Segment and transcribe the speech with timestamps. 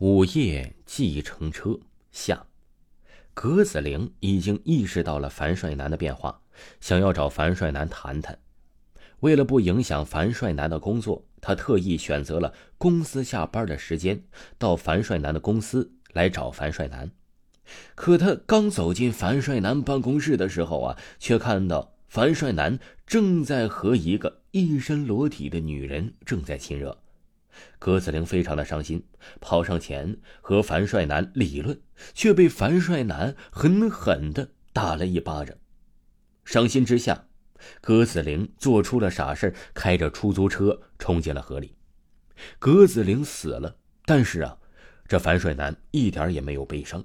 [0.00, 1.78] 午夜计程车
[2.10, 2.46] 下，
[3.34, 6.40] 葛子玲已经意识到了樊帅男的变化，
[6.80, 8.38] 想要找樊帅男谈谈。
[9.18, 14.24] 为了不影响樊帅男的工作，他特意选择了公司下班的时间，
[14.56, 17.10] 到樊帅男的公司来找樊帅男。
[17.94, 26.96] 可他刚走进樊帅男办公室的时候啊，却看到樊帅男正在和一个一身裸体的女人正在亲热。
[27.78, 29.04] 葛子玲非常的伤心，
[29.40, 31.80] 跑上前和樊帅男理论，
[32.14, 35.56] 却被樊帅男狠狠的打了一巴掌。
[36.44, 37.28] 伤心之下，
[37.80, 41.76] 葛子玲做出了傻事，开着出租车冲进了河里。
[42.58, 44.58] 葛子玲死了，但是啊，
[45.06, 47.04] 这樊帅男一点也没有悲伤，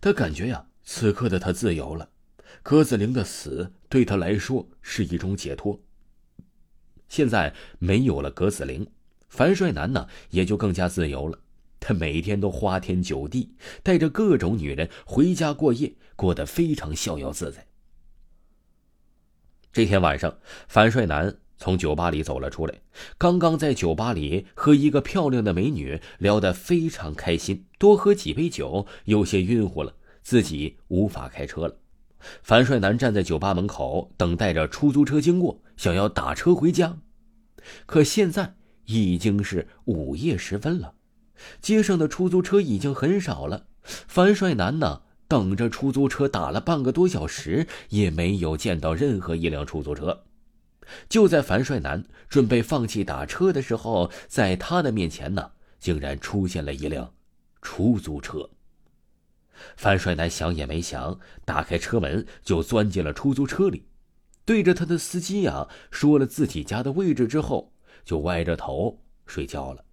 [0.00, 2.10] 他感觉呀，此刻的他自由了，
[2.62, 5.82] 葛子玲的死对他来说是一种解脱。
[7.08, 8.86] 现在没有了葛子玲。
[9.30, 11.38] 樊帅男呢，也就更加自由了。
[11.78, 17.66] 他每天都花天酒地，带着各种女人回家过夜，过得非常逍遥自在。
[19.72, 20.36] 这天晚上，
[20.68, 22.74] 樊帅男从酒吧里走了出来，
[23.16, 31.76] 刚刚在酒吧里和一个漂亮的美女聊得非常开心，多喝几杯酒，有些晕乎了，自己无法开车了。
[32.42, 36.98] 樊帅男站在酒吧门口，等待着出租车经过，想要打车回家，
[37.86, 38.56] 可现在。
[38.90, 40.94] 已经是午夜时分了，
[41.60, 43.66] 街上的出租车已经很少了。
[43.84, 50.24] 樊帅男呢，等着出租车打了半个多小时，也没有见到任何一辆出租车。
[51.08, 57.14] 就在樊帅男准备放弃打车的时候，在他的面前呢，竟然出现了一辆
[57.62, 58.50] 出租车。
[59.76, 63.86] 樊帅男想也没想，打开车门就钻进了出租车里，
[64.44, 67.72] 对着他的司机呀说了自己家的位置之后。
[68.04, 69.84] 就歪着头睡觉了，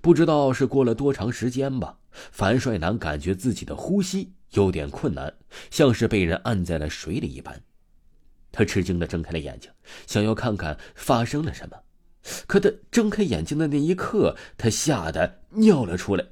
[0.00, 1.98] 不知道是过了多长时间吧。
[2.30, 5.32] 樊帅男感觉自己的呼吸有点困难，
[5.70, 7.62] 像是被人按在了水里一般。
[8.50, 9.70] 他吃惊的睁开了眼睛，
[10.06, 11.76] 想要看看发生了什么。
[12.46, 16.24] 可他睁开眼睛的那一刻，他吓得尿了出来。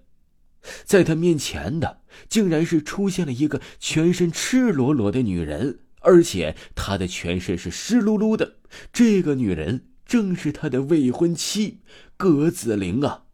[0.84, 8.56] 在他面前的，竟然是出现了一个全身赤裸裸的女人，而且她的全身是湿漉漉的。
[8.92, 9.86] 这个女人。
[10.10, 11.82] 正是他的未婚妻
[12.16, 13.26] 葛子玲啊！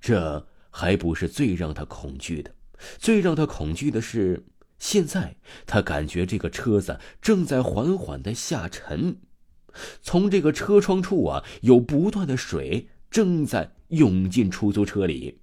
[0.00, 2.54] 这还不是最让他恐惧的，
[2.96, 4.46] 最让他恐惧的是，
[4.78, 5.36] 现在
[5.66, 9.18] 他感觉这个车子正在缓缓的下沉，
[10.00, 15.42] 从这个车窗处啊，有不断的水正在涌进出租车里。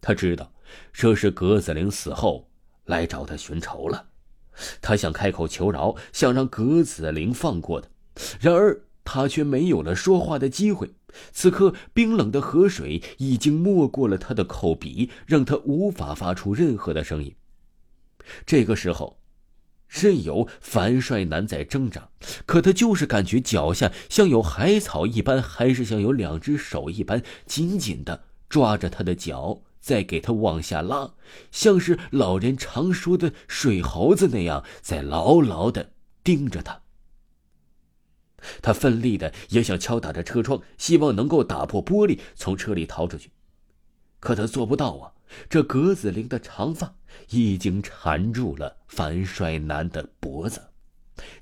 [0.00, 0.52] 他知道，
[0.92, 2.50] 这是葛子玲死后
[2.86, 4.08] 来找他寻仇了。
[4.82, 7.88] 他想开口求饶，想让葛子玲放过他，
[8.40, 8.82] 然而。
[9.04, 10.90] 他却没有了说话的机会。
[11.32, 17.32] 此刻，冰冷的河水已经没过了他的口鼻，让他无法发出任何的声音。
[18.44, 19.18] 这个时候，
[19.86, 22.08] 任由樊帅男在挣扎，
[22.46, 31.12] 可他就是感觉脚下像有海草一般，还是像有两只手一般紧紧的抓着他的脚，在给他往下拉，
[31.52, 35.92] 像是老人常说的水猴子那样，在牢牢的
[36.24, 36.80] 盯着他。
[38.62, 43.30] 他奋力的也想敲打着车窗，希望能够打破玻璃，从车里逃出去。
[44.20, 45.12] 可他做不到啊！
[45.48, 46.94] 这葛子玲的长发
[47.30, 50.62] 已经缠住了樊帅男的脖子，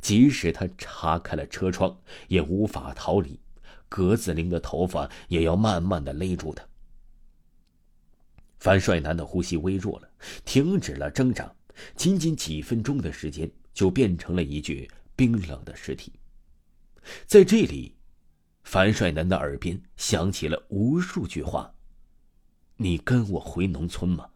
[0.01, 1.95] 即使他叉开了车窗，
[2.29, 3.39] 也无法逃离。
[3.89, 6.65] 葛子玲的头发也要慢慢的勒住他。
[8.59, 10.09] 樊帅男的呼吸微弱了，
[10.45, 11.53] 停止了挣扎，
[11.95, 16.13] 仅仅几分钟的时间，就变成了一具冰冷的尸体。
[17.27, 17.97] 在这里，
[18.63, 21.75] 樊帅男的耳边响起了无数句话
[22.77, 24.31] ：“你跟我回农村吗？”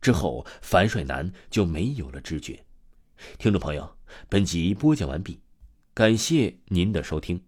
[0.00, 2.64] 之后，樊帅男就没有了知觉。
[3.36, 3.96] 听众朋友，
[4.28, 5.40] 本集播讲完毕，
[5.92, 7.42] 感谢您的收听。